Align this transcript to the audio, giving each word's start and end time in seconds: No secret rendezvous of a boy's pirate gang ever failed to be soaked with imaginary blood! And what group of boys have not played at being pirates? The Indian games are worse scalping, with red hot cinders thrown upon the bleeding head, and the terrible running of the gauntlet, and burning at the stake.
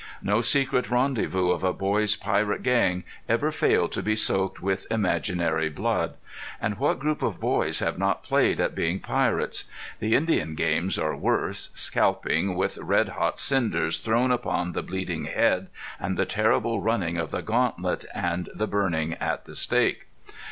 No 0.23 0.41
secret 0.41 0.89
rendezvous 0.89 1.51
of 1.51 1.63
a 1.63 1.73
boy's 1.73 2.15
pirate 2.15 2.63
gang 2.63 3.03
ever 3.29 3.51
failed 3.51 3.91
to 3.91 4.01
be 4.01 4.15
soaked 4.15 4.59
with 4.59 4.91
imaginary 4.91 5.69
blood! 5.69 6.15
And 6.59 6.79
what 6.79 6.97
group 6.97 7.21
of 7.21 7.39
boys 7.39 7.81
have 7.81 7.99
not 7.99 8.23
played 8.23 8.59
at 8.59 8.73
being 8.73 8.99
pirates? 8.99 9.65
The 9.99 10.15
Indian 10.15 10.55
games 10.55 10.97
are 10.97 11.15
worse 11.15 11.69
scalping, 11.75 12.55
with 12.55 12.79
red 12.79 13.09
hot 13.09 13.37
cinders 13.37 13.99
thrown 13.99 14.31
upon 14.31 14.71
the 14.71 14.81
bleeding 14.81 15.25
head, 15.25 15.67
and 15.99 16.17
the 16.17 16.25
terrible 16.25 16.81
running 16.81 17.17
of 17.19 17.29
the 17.29 17.43
gauntlet, 17.43 18.03
and 18.11 18.49
burning 18.57 19.13
at 19.19 19.45
the 19.45 19.53
stake. 19.55 20.07